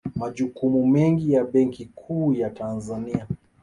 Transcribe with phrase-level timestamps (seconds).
[0.15, 3.27] Majukumu mengine ya Benki Kuu ya Tanzania